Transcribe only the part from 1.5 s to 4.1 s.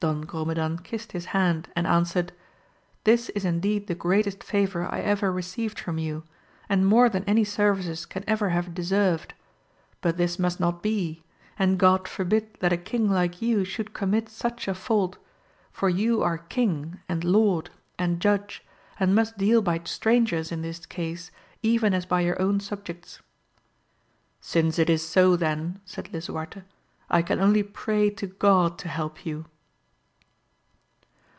and a^swe^ed, This is indeed the